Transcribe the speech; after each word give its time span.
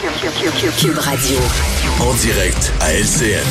Cube 0.00 0.98
Radio. 0.98 1.38
En 2.00 2.12
direct 2.14 2.70
à 2.80 2.92
LCN. 2.92 3.46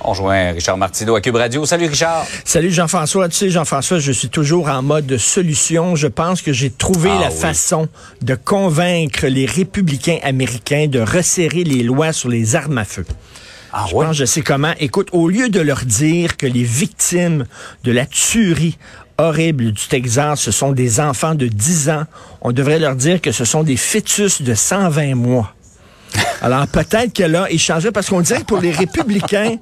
On 0.00 0.10
rejoint 0.10 0.52
Richard 0.52 0.78
Martineau 0.78 1.14
à 1.16 1.20
Cube 1.20 1.36
Radio. 1.36 1.66
Salut 1.66 1.86
Richard. 1.88 2.24
Salut 2.44 2.70
Jean-François. 2.72 3.28
Tu 3.28 3.36
sais, 3.36 3.50
Jean-François, 3.50 3.98
je 3.98 4.12
suis 4.12 4.30
toujours 4.30 4.68
en 4.68 4.80
mode 4.82 5.18
solution. 5.18 5.94
Je 5.94 6.06
pense 6.06 6.40
que 6.40 6.54
j'ai 6.54 6.70
trouvé 6.70 7.10
Ah 7.12 7.20
la 7.20 7.28
oui. 7.30 7.36
façon 7.38 7.86
de 8.22 8.34
convaincre 8.34 9.26
les 9.26 9.44
républicains 9.44 10.18
américains 10.22 10.86
de 10.86 11.00
resserrer 11.00 11.64
les 11.64 11.82
lois 11.82 12.14
sur 12.14 12.30
les 12.30 12.56
armes 12.56 12.78
à 12.78 12.86
feu. 12.86 13.04
Ah 13.74 13.84
Je 13.90 13.92
pense, 13.92 14.16
je 14.16 14.24
sais 14.24 14.40
comment. 14.40 14.72
Écoute, 14.80 15.08
au 15.12 15.28
lieu 15.28 15.50
de 15.50 15.60
leur 15.60 15.84
dire 15.84 16.38
que 16.38 16.46
les 16.46 16.62
victimes 16.62 17.44
de 17.84 17.92
la 17.92 18.06
tuerie 18.06 18.78
horrible 19.18 19.72
du 19.72 19.86
Texas, 19.88 20.40
ce 20.40 20.50
sont 20.50 20.72
des 20.72 21.00
enfants 21.00 21.34
de 21.34 21.46
10 21.46 21.90
ans, 21.90 22.04
on 22.42 22.52
devrait 22.52 22.78
leur 22.78 22.96
dire 22.96 23.20
que 23.20 23.32
ce 23.32 23.44
sont 23.44 23.62
des 23.62 23.76
fœtus 23.76 24.42
de 24.42 24.54
120 24.54 25.14
mois. 25.14 25.52
Alors 26.40 26.66
peut-être 26.66 27.12
que 27.12 27.22
là, 27.22 27.46
ils 27.50 27.58
changeraient 27.58 27.92
parce 27.92 28.08
qu'on 28.08 28.20
dirait 28.20 28.40
que 28.40 28.46
pour 28.46 28.60
les 28.60 28.70
républicains, 28.70 29.56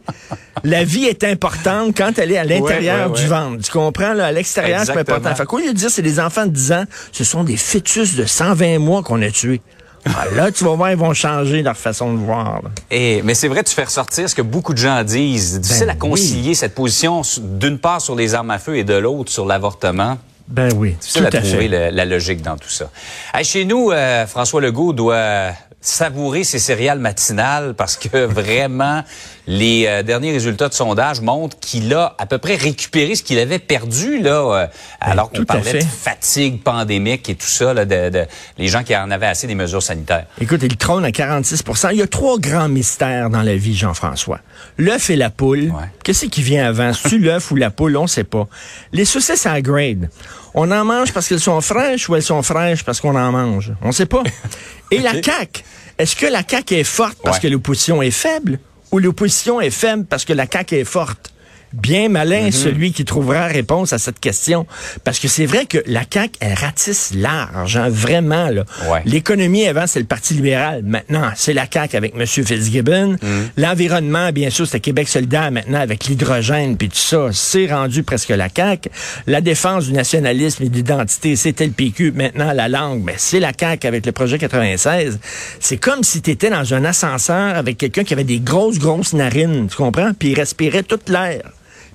la 0.65 0.85
vie 0.85 1.05
est 1.05 1.25
importante 1.25 1.97
quand 1.97 2.19
elle 2.19 2.33
est 2.33 2.39
à 2.39 2.45
l'intérieur 2.45 3.11
ouais, 3.11 3.17
ouais. 3.17 3.23
du 3.23 3.27
ventre. 3.27 3.63
Tu 3.63 3.71
comprends? 3.71 4.13
Là, 4.13 4.27
à 4.27 4.33
l'extérieur, 4.33 4.83
c'est 4.85 4.97
important. 4.97 5.35
Fait 5.35 5.47
qu'au 5.47 5.59
lieu 5.59 5.69
de 5.69 5.79
dire 5.79 5.91
c'est 5.91 6.03
des 6.03 6.21
enfants 6.21 6.47
de 6.47 6.53
10 6.53 6.73
ans, 6.73 6.85
ce 7.13 7.25
sont 7.25 7.45
des 7.45 7.57
fœtus 7.57 8.17
de 8.17 8.25
120 8.25 8.79
mois 8.79 9.03
qu'on 9.03 9.23
a 9.23 9.31
tués. 9.31 9.61
Ah, 10.07 10.27
là, 10.35 10.53
tu 10.53 10.65
vas 10.65 10.75
voir, 10.75 10.91
ils 10.91 10.97
vont 10.97 11.15
changer 11.15 11.63
leur 11.63 11.77
façon 11.77 12.13
de 12.13 12.19
voir. 12.19 12.61
Et, 12.91 13.23
mais 13.23 13.35
c'est 13.35 13.49
vrai, 13.49 13.63
tu 13.65 13.75
fais 13.75 13.85
ressortir 13.85 14.29
ce 14.29 14.35
que 14.35 14.43
beaucoup 14.43 14.73
de 14.73 14.79
gens 14.79 15.03
disent. 15.03 15.61
Difficile 15.61 15.87
Ben 15.87 15.93
à 15.93 15.97
concilier 15.97 16.55
cette 16.55 16.75
position 16.75 17.23
d'une 17.41 17.79
part 17.79 18.01
sur 18.01 18.15
les 18.15 18.35
armes 18.35 18.51
à 18.51 18.59
feu 18.59 18.77
et 18.77 18.85
de 18.85 18.95
l'autre 18.95 19.31
sur 19.31 19.47
l'avortement. 19.47 20.19
Ben 20.47 20.71
oui, 20.77 20.95
Difficile 21.01 21.23
tout 21.23 21.37
à 21.37 21.39
à 21.39 21.43
trouver 21.43 21.69
la 21.69 22.05
logique 22.05 22.43
dans 22.43 22.57
tout 22.59 22.69
ça. 22.69 22.91
Hey, 23.33 23.45
chez 23.45 23.65
nous, 23.65 23.91
euh, 23.91 24.27
François 24.27 24.61
Legault 24.61 24.93
doit 24.93 25.53
savourer 25.85 26.45
ses 26.45 26.59
céréales 26.59 26.99
matinales 26.99 27.75
parce 27.75 27.97
que 27.97 28.25
vraiment, 28.25 29.05
les 29.47 29.85
euh, 29.87 30.03
derniers 30.03 30.33
résultats 30.33 30.69
de 30.71 30.75
sondage 30.75 31.21
montrent 31.21 31.59
qu'il 31.61 31.93
a 31.95 32.15
à 32.19 32.25
peu 32.27 32.39
près 32.39 32.57
récupéré 32.57 33.15
ce 33.15 33.23
qu'il 33.23 33.39
avait 33.39 33.59
perdu 33.59 34.19
là, 34.21 34.31
euh, 34.63 34.67
alors 35.01 35.31
qu'on 35.31 35.45
parlait 35.45 35.75
de 35.75 35.85
fatigue 35.85 36.63
pandémique 36.63 37.29
et 37.29 37.35
tout 37.35 37.47
ça, 37.47 37.75
là, 37.75 37.85
de, 37.85 38.09
de- 38.09 38.25
les 38.57 38.69
gens 38.69 38.83
qui 38.83 38.97
en 38.97 39.11
avaient 39.11 39.27
assez 39.27 39.47
des 39.47 39.55
mesures 39.55 39.83
sanitaires. 39.83 40.25
Écoute, 40.41 40.61
il 40.63 40.77
trône 40.79 41.05
à 41.05 41.11
46% 41.11 41.91
Il 41.93 41.99
y 41.99 42.03
a 42.03 42.07
trois 42.07 42.39
grands 42.39 42.69
mystères 42.69 43.29
dans 43.29 43.43
la 43.43 43.55
vie, 43.57 43.77
Jean-François. 43.77 44.41
L'œuf 44.79 45.11
et 45.11 45.17
la 45.17 45.29
poule. 45.29 45.65
Ouais. 45.65 45.91
Qu'est-ce 46.03 46.27
qui 46.27 46.43
vient 46.43 46.67
avant? 46.67 46.93
C'est-tu 46.95 47.19
l'œuf 47.19 47.51
ou 47.51 47.57
la 47.57 47.71
poule? 47.71 47.97
On 47.99 48.07
sait 48.07 48.25
pas. 48.25 48.49
Les 48.93 49.05
saucisses 49.05 49.45
à 49.45 49.61
grade. 49.61 50.09
On 50.55 50.71
en 50.71 50.85
mange 50.85 51.13
parce 51.13 51.29
qu'elles 51.29 51.41
sont 51.41 51.61
fraîches 51.61 52.09
ou 52.09 52.15
elles 52.17 52.23
sont 52.23 52.43
fraîches 52.43 52.85
parce 52.85 53.01
qu'on 53.01 53.17
en 53.17 53.33
mange? 53.33 53.73
On 53.83 53.93
sait 53.93 54.07
pas. 54.07 54.23
Et 54.91 55.01
la 55.01 55.21
CAQ. 55.21 55.63
Est-ce 55.99 56.17
que 56.17 56.27
la 56.27 56.43
CAQ 56.49 56.75
est 56.77 56.85
forte 56.85 57.19
parce 57.23 57.37
Ouais. 57.37 57.43
que 57.43 57.49
l'opposition 57.49 58.03
est 58.03 58.11
faible 58.11 58.59
ou 58.93 58.99
l'opposition 58.99 59.61
est 59.61 59.71
faible 59.71 60.05
parce 60.07 60.25
que 60.25 60.33
la 60.33 60.47
CAQ 60.51 60.77
est 60.77 60.85
forte? 60.85 61.33
Bien 61.75 62.09
malin 62.09 62.51
celui 62.51 62.93
qui 62.93 63.05
trouvera 63.05 63.47
réponse 63.47 63.93
à 63.93 63.99
cette 63.99 64.21
question. 64.21 64.67
Parce 65.03 65.19
que 65.19 65.29
c'est 65.29 65.47
vrai 65.47 65.67
que 65.67 65.79
la 65.87 66.03
CAQ, 66.09 66.33
elle 66.41 66.55
ratisse 66.55 67.13
large, 67.15 67.77
hein, 67.77 67.89
vraiment. 67.89 68.49
Là. 68.49 68.65
Ouais. 68.89 69.03
L'économie, 69.05 69.67
avant, 69.67 69.87
c'est 69.87 69.99
le 69.99 70.05
Parti 70.07 70.35
libéral. 70.35 70.83
Maintenant, 70.85 71.31
c'est 71.35 71.53
la 71.53 71.67
CAQ 71.71 71.97
avec 71.97 72.15
M. 72.15 72.27
Fitzgibbon. 72.27 73.17
L'environnement, 73.57 74.31
bien 74.31 74.51
sûr, 74.51 74.67
c'était 74.67 74.81
Québec 74.81 75.09
solidaire. 75.09 75.51
Maintenant, 75.51 75.81
avec 75.81 76.07
l'hydrogène 76.07 76.77
puis 76.77 76.89
tout 76.89 76.97
ça, 76.97 77.29
c'est 77.33 77.67
rendu 77.67 78.03
presque 78.03 78.29
la 78.29 78.49
CAQ. 78.55 78.91
La 79.27 79.41
défense 79.41 79.87
du 79.87 79.93
nationalisme 79.93 80.63
et 80.63 80.69
de 80.69 80.77
l'identité, 80.77 81.37
c'était 81.37 81.67
le 81.67 81.73
PQ. 81.73 82.13
Maintenant, 82.13 82.53
la 82.53 82.69
langue, 82.69 83.03
ben, 83.03 83.15
c'est 83.19 83.41
la 83.41 83.53
CAQ 83.59 83.87
avec 83.87 84.07
le 84.07 84.13
projet 84.13 84.39
96. 84.39 85.19
C'est 85.61 85.77
comme 85.77 86.05
si 86.05 86.23
tu 86.23 86.31
étais 86.31 86.51
dans 86.51 86.75
un 86.75 86.85
ascenseur 86.85 87.57
avec 87.57 87.79
quelqu'un 87.79 88.05
qui 88.05 88.13
avait 88.13 88.25
des 88.25 88.39
grosses, 88.41 88.79
grosses 88.79 89.13
narines, 89.13 89.67
tu 89.69 89.77
comprends? 89.77 90.13
Puis 90.17 90.31
il 90.31 90.35
respirait 90.35 90.83
toute 90.83 91.09
l'air. 91.09 91.43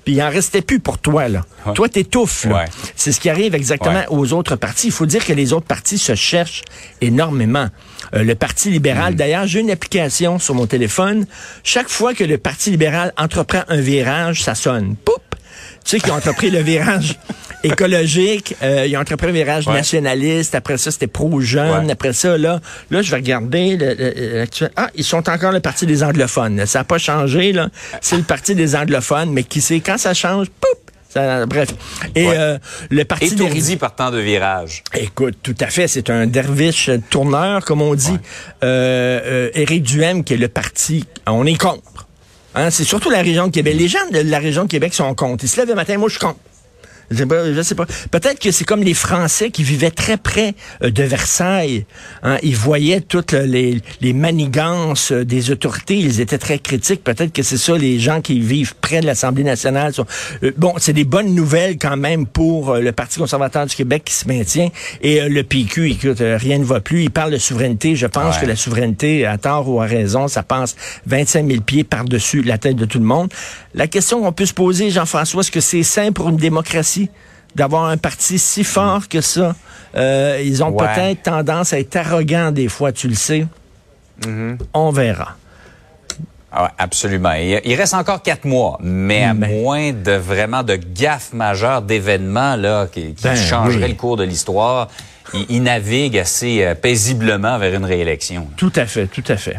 Puis 0.04 0.14
il 0.14 0.22
en 0.22 0.30
restait 0.30 0.62
plus 0.62 0.80
pour 0.80 0.98
toi, 0.98 1.28
là. 1.28 1.42
Ouais. 1.66 1.74
Toi, 1.74 1.88
t'étouffes, 1.88 2.44
là. 2.46 2.54
Ouais. 2.56 2.64
C'est 2.96 3.12
ce 3.12 3.20
qui 3.20 3.28
arrive 3.30 3.54
exactement 3.54 4.00
Ouais. 4.00 4.06
aux 4.08 4.32
autres 4.32 4.56
partis. 4.56 4.86
Il 4.88 4.92
faut 4.92 5.06
dire 5.06 5.24
que 5.24 5.32
les 5.32 5.52
autres 5.52 5.66
partis 5.66 5.98
se 5.98 6.14
cherchent 6.14 6.62
énormément. 7.00 7.68
Euh, 8.14 8.22
le 8.24 8.34
Parti 8.34 8.70
libéral, 8.70 9.14
d'ailleurs, 9.14 9.46
j'ai 9.46 9.60
une 9.60 9.70
application 9.70 10.38
sur 10.38 10.54
mon 10.54 10.66
téléphone. 10.66 11.26
Chaque 11.64 11.88
fois 11.88 12.14
que 12.14 12.24
le 12.24 12.38
Parti 12.38 12.70
libéral 12.70 13.12
entreprend 13.16 13.62
un 13.68 13.80
virage, 13.80 14.42
ça 14.42 14.54
sonne. 14.54 14.96
Poup! 15.04 15.14
Tu 15.84 15.90
sais 15.96 16.00
qu'ils 16.00 16.12
ont 16.12 16.16
entrepris 16.16 16.50
le 16.50 16.60
virage 16.60 17.18
écologique, 17.62 18.54
euh, 18.62 18.86
ils 18.86 18.96
ont 18.96 19.00
entrepris 19.00 19.26
le 19.28 19.32
virage 19.32 19.66
Ouais. 19.66 19.74
nationaliste, 19.74 20.54
après 20.54 20.78
ça 20.78 20.90
c'était 20.90 21.06
pro-jeune, 21.06 21.86
Ouais. 21.86 21.92
après 21.92 22.12
ça, 22.12 22.36
là, 22.38 22.60
là, 22.90 23.02
je 23.02 23.10
vais 23.10 23.16
regarder 23.16 23.76
l'actuel- 23.76 24.70
Ah, 24.76 24.90
ils 24.94 25.04
sont 25.04 25.28
encore 25.28 25.52
le 25.52 25.60
Parti 25.60 25.86
des 25.86 26.02
anglophones. 26.02 26.64
Ça 26.66 26.80
n'a 26.80 26.84
pas 26.84 26.98
changé, 26.98 27.52
là. 27.52 27.68
C'est 28.00 28.16
le 28.16 28.22
Parti 28.22 28.54
des 28.54 28.74
anglophones, 28.76 29.30
mais 29.32 29.42
qui 29.42 29.60
sait, 29.60 29.80
quand 29.80 29.98
ça 29.98 30.14
change, 30.14 30.46
poup! 30.48 30.68
Ça- 31.12 31.44
bref. 31.44 31.70
Et 32.14 32.24
Ouais. 32.28 32.34
euh, 32.38 32.58
le 32.88 33.04
Parti 33.04 33.26
Étourdi 33.26 33.76
par 33.76 34.12
de 34.12 34.18
virages. 34.20 34.84
Écoute, 34.96 35.34
tout 35.42 35.56
à 35.60 35.66
fait. 35.66 35.88
C'est 35.88 36.08
un 36.08 36.26
derviche 36.28 36.88
tourneur, 37.10 37.64
comme 37.64 37.82
on 37.82 37.96
dit. 37.96 38.16
Euh, 38.62 39.20
euh, 39.24 39.50
Éric 39.54 39.82
Duhem, 39.82 40.22
qui 40.22 40.34
est 40.34 40.36
le 40.36 40.46
parti, 40.46 41.04
on 41.26 41.46
est 41.46 41.58
contre. 41.58 42.06
Hein, 42.54 42.70
c'est 42.70 42.84
surtout 42.84 43.10
la 43.10 43.22
région 43.22 43.48
de 43.48 43.52
Québec. 43.52 43.74
Les 43.76 43.88
gens 43.88 43.98
de 44.12 44.20
la 44.20 44.38
région 44.38 44.64
de 44.64 44.68
Québec 44.68 44.94
sont 44.94 45.12
contre. 45.14 45.44
Ils 45.44 45.48
se 45.48 45.56
lèvent 45.58 45.68
le 45.68 45.74
matin, 45.74 45.98
moi 45.98 46.08
je 46.08 46.14
suis 46.14 46.20
contre. 46.24 46.38
Je 47.10 47.62
sais 47.62 47.74
pas. 47.74 47.86
Peut-être 48.10 48.38
que 48.38 48.52
c'est 48.52 48.64
comme 48.64 48.82
les 48.84 48.94
Français 48.94 49.50
qui 49.50 49.64
vivaient 49.64 49.90
très 49.90 50.16
près 50.16 50.54
euh, 50.84 50.90
de 50.90 51.02
Versailles. 51.02 51.84
Hein, 52.22 52.36
ils 52.42 52.54
voyaient 52.56 53.00
toutes 53.00 53.32
les, 53.32 53.80
les 54.00 54.12
manigances 54.12 55.10
euh, 55.10 55.24
des 55.24 55.50
autorités. 55.50 55.96
Ils 55.98 56.20
étaient 56.20 56.38
très 56.38 56.58
critiques. 56.60 57.02
Peut-être 57.02 57.32
que 57.32 57.42
c'est 57.42 57.56
ça, 57.56 57.76
les 57.76 57.98
gens 57.98 58.20
qui 58.20 58.38
vivent 58.38 58.74
près 58.80 59.00
de 59.00 59.06
l'Assemblée 59.06 59.42
nationale. 59.44 59.92
sont- 59.92 60.06
Euh, 60.44 60.52
bon, 60.56 60.74
c'est 60.78 60.92
des 60.92 61.04
bonnes 61.04 61.34
nouvelles 61.34 61.78
quand 61.78 61.96
même 61.96 62.26
pour 62.26 62.76
le 62.76 62.92
Parti 62.92 63.18
conservateur 63.18 63.66
du 63.66 63.74
Québec 63.74 64.02
qui 64.04 64.14
se 64.14 64.28
maintient. 64.28 64.68
Et 65.02 65.28
le 65.28 65.42
PQ, 65.42 65.90
écoute, 65.90 66.18
rien 66.20 66.58
ne 66.58 66.64
va 66.64 66.80
plus. 66.80 67.02
Il 67.04 67.10
parle 67.10 67.32
de 67.32 67.38
souveraineté. 67.38 67.96
Je 67.96 68.06
pense 68.06 68.36
Ouais. 68.36 68.42
que 68.42 68.46
la 68.46 68.56
souveraineté, 68.56 69.26
à 69.26 69.36
tort 69.38 69.68
ou 69.68 69.80
à 69.80 69.86
raison, 69.86 70.28
ça 70.28 70.42
passe 70.44 70.76
25 71.06 71.46
000 71.48 71.60
pieds 71.62 71.82
par-dessus 71.84 72.42
la 72.42 72.58
tête 72.58 72.76
de 72.76 72.84
tout 72.84 72.98
le 72.98 73.04
monde. 73.04 73.32
La 73.74 73.86
question 73.88 74.20
qu'on 74.20 74.32
peut 74.32 74.46
se 74.46 74.54
poser, 74.54 74.90
Jean-François, 74.90 75.40
est-ce 75.40 75.50
que 75.50 75.60
c'est 75.60 75.82
sain 75.82 76.12
pour 76.12 76.28
une 76.28 76.36
démocratie 76.36 76.99
d'avoir 77.54 77.84
un 77.86 77.96
parti 77.96 78.38
si 78.38 78.64
fort 78.64 79.08
que 79.08 79.20
ça? 79.20 79.54
Euh, 79.96 80.40
ils 80.44 80.62
ont 80.62 80.70
Ouais. 80.70 80.86
peut-être 80.86 81.22
tendance 81.22 81.72
à 81.72 81.78
être 81.80 81.96
arrogants 81.96 82.50
des 82.52 82.68
fois, 82.68 82.92
tu 82.92 83.08
le 83.08 83.14
sais. 83.14 83.46
Mm-hmm. 84.22 84.58
On 84.74 84.90
verra. 84.90 85.36
Ah 86.52 86.64
ouais, 86.64 86.68
absolument. 86.78 87.32
Il, 87.32 87.60
il 87.64 87.74
reste 87.76 87.94
encore 87.94 88.22
quatre 88.22 88.44
mois, 88.44 88.76
mais 88.82 89.22
à 89.24 89.34
Mais- 89.34 89.60
moins 89.62 89.92
de 89.92 90.12
vraiment 90.12 90.62
de 90.64 90.74
gaffes 90.74 91.32
majeures, 91.32 91.80
d'événements 91.82 92.56
là 92.56 92.86
qui, 92.92 93.14
qui 93.14 93.22
Ben, 93.22 93.36
changeraient 93.36 93.84
oui. 93.84 93.88
le 93.90 93.94
cours 93.94 94.16
de 94.16 94.24
l'histoire, 94.24 94.88
il, 95.32 95.46
il 95.48 95.62
navigue 95.62 96.18
assez 96.18 96.64
euh, 96.64 96.74
paisiblement 96.74 97.56
vers 97.58 97.72
une 97.74 97.84
réélection. 97.84 98.48
Tout 98.56 98.72
à 98.74 98.86
fait, 98.86 99.06
tout 99.06 99.22
à 99.28 99.36
fait. 99.36 99.58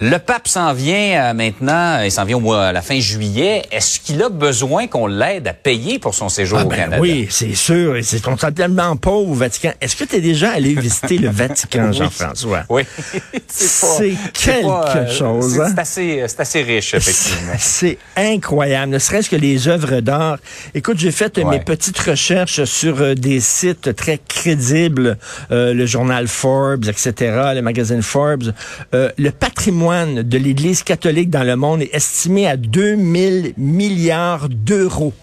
Le 0.00 0.16
pape 0.18 0.46
s'en 0.46 0.72
vient 0.74 1.30
euh, 1.30 1.34
maintenant, 1.34 2.00
il 2.04 2.12
s'en 2.12 2.24
vient 2.24 2.36
au 2.36 2.40
mois, 2.40 2.66
à 2.66 2.72
la 2.72 2.82
fin 2.82 3.00
juillet. 3.00 3.64
Est-ce 3.72 3.98
qu'il 3.98 4.22
a 4.22 4.28
besoin 4.28 4.86
qu'on 4.86 5.08
l'aide 5.08 5.48
à 5.48 5.52
payer 5.52 5.98
pour 5.98 6.14
son 6.14 6.28
séjour 6.28 6.58
Ah 6.60 6.64
au 6.66 6.68
ben 6.68 6.76
Canada? 6.76 7.00
oui, 7.02 7.26
c'est 7.30 7.54
sûr. 7.56 7.96
Et 7.96 8.04
C'est 8.04 8.26
on 8.28 8.36
est 8.36 8.52
tellement 8.52 8.96
pauvre 8.96 9.30
au 9.32 9.34
Vatican. 9.34 9.72
Est-ce 9.80 9.96
que 9.96 10.04
tu 10.04 10.16
es 10.16 10.20
déjà 10.20 10.52
allé 10.52 10.74
visiter 10.74 11.18
le 11.18 11.28
Vatican. 11.32 11.90
Jean-François? 11.92 12.62
Oui. 12.68 12.82
C'est 13.48 14.14
c'est 14.34 14.62
pas, 14.62 14.92
quelque 14.92 15.08
euh, 15.10 15.12
chose, 15.12 15.54
c'est- 15.54 15.60
hein? 15.62 15.68
C'est 15.74 15.80
assez, 15.80 16.24
c'est 16.28 16.40
assez 16.40 16.62
riche, 16.62 16.94
effectivement. 16.94 17.52
C'est 17.58 17.98
incroyable, 18.16 18.92
ne 18.92 18.98
serait-ce 18.98 19.28
que 19.28 19.36
les 19.36 19.66
œuvres 19.66 20.00
d'art. 20.00 20.38
Écoute, 20.74 20.98
j'ai 20.98 21.10
fait 21.10 21.36
euh, 21.38 21.42
Ouais. 21.42 21.58
mes 21.58 21.64
petites 21.64 21.98
recherches 21.98 22.62
sur 22.64 23.00
euh, 23.00 23.14
des 23.14 23.40
sites 23.40 23.96
très 23.96 24.18
crédibles, 24.28 25.18
euh, 25.50 25.72
le 25.74 25.86
journal 25.86 26.28
Forbes, 26.28 26.84
etc., 26.86 27.12
le 27.54 27.60
magazine 27.62 28.02
Forbes. 28.02 28.52
Euh, 28.94 29.10
le 29.18 29.30
patrimoine 29.30 29.87
de 29.88 30.36
l'Église 30.36 30.82
catholique 30.82 31.30
dans 31.30 31.44
le 31.44 31.56
monde 31.56 31.80
est 31.80 31.94
estimé 31.94 32.46
à 32.46 32.58
2000 32.58 33.54
milliards 33.56 34.50
d'euros. 34.50 35.14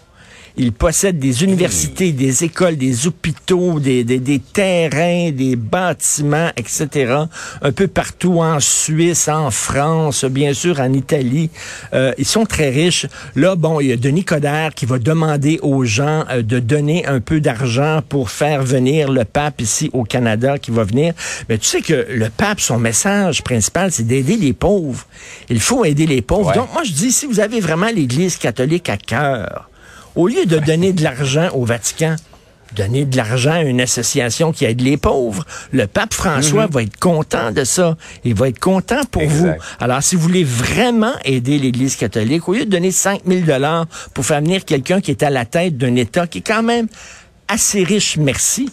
Il 0.58 0.72
possède 0.72 1.18
des 1.18 1.44
universités, 1.44 2.12
des 2.12 2.44
écoles, 2.44 2.76
des 2.76 3.06
hôpitaux, 3.06 3.78
des, 3.78 4.04
des, 4.04 4.18
des 4.18 4.38
terrains, 4.38 5.30
des 5.30 5.54
bâtiments, 5.54 6.50
etc. 6.56 7.14
Un 7.60 7.72
peu 7.72 7.86
partout 7.86 8.40
en 8.40 8.58
Suisse, 8.58 9.28
en 9.28 9.50
France, 9.50 10.24
bien 10.24 10.54
sûr 10.54 10.80
en 10.80 10.92
Italie. 10.92 11.50
Euh, 11.92 12.12
ils 12.16 12.24
sont 12.24 12.46
très 12.46 12.70
riches. 12.70 13.06
Là, 13.34 13.54
bon, 13.54 13.80
il 13.80 13.88
y 13.88 13.92
a 13.92 13.96
Denis 13.96 14.24
Coderre 14.24 14.74
qui 14.74 14.86
va 14.86 14.98
demander 14.98 15.58
aux 15.62 15.84
gens 15.84 16.24
euh, 16.30 16.42
de 16.42 16.58
donner 16.58 17.06
un 17.06 17.20
peu 17.20 17.40
d'argent 17.40 18.00
pour 18.08 18.30
faire 18.30 18.62
venir 18.62 19.12
le 19.12 19.24
pape 19.24 19.60
ici 19.60 19.90
au 19.92 20.04
Canada 20.04 20.58
qui 20.58 20.70
va 20.70 20.84
venir. 20.84 21.12
Mais 21.48 21.58
tu 21.58 21.66
sais 21.66 21.82
que 21.82 22.06
le 22.08 22.30
pape, 22.30 22.60
son 22.60 22.78
message 22.78 23.42
principal, 23.42 23.92
c'est 23.92 24.06
d'aider 24.06 24.36
les 24.36 24.54
pauvres. 24.54 25.06
Il 25.50 25.60
faut 25.60 25.84
aider 25.84 26.06
les 26.06 26.22
pauvres. 26.22 26.48
Ouais. 26.48 26.54
Donc, 26.54 26.72
moi, 26.72 26.82
je 26.84 26.92
dis, 26.92 27.12
si 27.12 27.26
vous 27.26 27.40
avez 27.40 27.60
vraiment 27.60 27.90
l'Église 27.94 28.36
catholique 28.36 28.88
à 28.88 28.96
cœur, 28.96 29.68
au 30.16 30.28
lieu 30.28 30.46
de 30.46 30.58
donner 30.58 30.92
de 30.92 31.02
l'argent 31.02 31.48
au 31.54 31.64
Vatican, 31.64 32.16
donner 32.74 33.04
de 33.04 33.16
l'argent 33.16 33.52
à 33.52 33.62
une 33.62 33.80
association 33.80 34.52
qui 34.52 34.64
aide 34.64 34.80
les 34.80 34.96
pauvres. 34.96 35.44
Le 35.72 35.86
pape 35.86 36.12
François 36.12 36.66
va 36.66 36.82
être 36.82 36.98
content 36.98 37.52
de 37.52 37.64
ça. 37.64 37.96
Il 38.24 38.34
va 38.34 38.48
être 38.48 38.58
content 38.58 39.04
pour 39.10 39.22
Exact. 39.22 39.36
vous. 39.38 39.64
Alors, 39.78 40.02
si 40.02 40.16
vous 40.16 40.22
voulez 40.22 40.44
vraiment 40.44 41.12
aider 41.24 41.58
l'Église 41.58 41.96
catholique, 41.96 42.48
au 42.48 42.54
lieu 42.54 42.64
de 42.64 42.70
donner 42.70 42.90
5 42.90 43.22
000 43.26 43.42
dollars 43.42 43.86
pour 44.14 44.26
faire 44.26 44.40
venir 44.40 44.64
quelqu'un 44.64 45.00
qui 45.00 45.10
est 45.10 45.22
à 45.22 45.30
la 45.30 45.44
tête 45.44 45.78
d'un 45.78 45.94
État 45.94 46.26
qui 46.26 46.38
est 46.38 46.46
quand 46.46 46.62
même 46.62 46.88
assez 47.48 47.84
riche, 47.84 48.16
merci. 48.16 48.70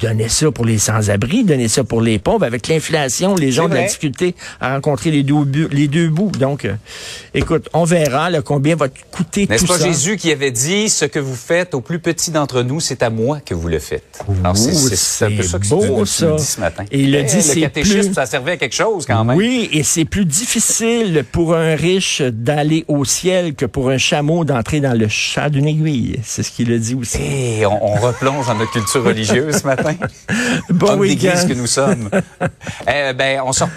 Donnez 0.00 0.28
ça 0.28 0.50
pour 0.50 0.64
les 0.64 0.78
sans-abri, 0.78 1.44
donnez 1.44 1.68
ça 1.68 1.84
pour 1.84 2.00
les 2.00 2.18
pauvres. 2.18 2.44
Avec 2.44 2.66
l'inflation, 2.66 3.34
les 3.36 3.52
gens 3.52 3.66
ont 3.66 3.68
de 3.68 3.74
la 3.74 3.84
difficulté 3.84 4.34
à 4.60 4.74
rencontrer 4.74 5.10
les 5.12 5.22
deux, 5.22 5.44
bu- 5.44 5.68
les 5.70 5.86
deux 5.86 6.08
bouts. 6.08 6.32
Donc, 6.38 6.64
euh, 6.64 6.74
écoute, 7.34 7.68
on 7.72 7.84
verra 7.84 8.28
là, 8.30 8.42
combien 8.42 8.74
va 8.74 8.88
coûter 8.88 9.46
N'est-ce 9.48 9.64
tout 9.64 9.72
pas 9.72 9.78
ça. 9.78 9.86
Jésus 9.86 10.16
qui 10.16 10.32
avait 10.32 10.50
dit 10.50 10.88
ce 10.88 11.04
que 11.04 11.20
vous 11.20 11.36
faites 11.36 11.74
au 11.74 11.80
plus 11.80 12.00
petit 12.00 12.32
d'entre 12.32 12.62
nous, 12.62 12.80
c'est 12.80 13.02
à 13.04 13.10
moi 13.10 13.38
que 13.44 13.54
vous 13.54 13.68
le 13.68 13.78
faites. 13.78 14.02
C'est- 14.96 15.24
un 15.26 15.30
peu 15.36 15.42
ça 15.44 15.58
que 15.60 15.68
beau, 15.68 16.00
tu 16.00 16.06
ça. 16.06 16.32
dis 16.36 16.44
ce 16.44 16.60
matin. 16.60 16.84
Et 16.90 17.00
il 17.02 17.14
a 17.14 17.20
Eh, 17.20 17.24
dit, 17.24 17.40
c'est 17.42 17.54
le 17.54 17.60
catéchisme, 17.60 18.00
plus- 18.06 18.14
ça 18.14 18.26
servait 18.26 18.52
à 18.52 18.56
quelque 18.56 18.74
chose 18.74 19.06
quand 19.06 19.24
même. 19.24 19.36
Oui, 19.36 19.68
et 19.72 19.84
c'est 19.84 20.04
plus 20.04 20.24
difficile 20.24 21.24
pour 21.30 21.54
un 21.54 21.76
riche 21.76 22.22
d'aller 22.22 22.84
au 22.88 23.04
ciel 23.04 23.54
que 23.54 23.66
pour 23.66 23.90
un 23.90 23.98
chameau 23.98 24.44
d'entrer 24.44 24.80
dans 24.80 24.98
le 24.98 25.06
chat 25.08 25.48
d'une 25.48 25.66
aiguille. 25.68 26.18
C'est 26.24 26.42
ce 26.42 26.50
qu'il 26.50 26.72
a 26.72 26.78
dit 26.78 26.94
aussi. 26.94 27.18
Et 27.22 27.66
on, 27.66 27.92
on 27.92 27.94
replonge 28.00 28.46
dans 28.48 28.54
notre 28.56 28.72
culture 28.72 29.04
religieuse 29.04 29.58
ce 29.58 29.66
matin. 29.66 29.91
Bon 30.70 30.96
week-end. 30.98 31.46
que 31.48 31.54
nous 31.54 31.66
sommes. 31.66 32.08
Eh 32.86 33.12
ben, 33.14 33.40
on 33.44 33.52
se 33.52 33.64
reparle. 33.64 33.76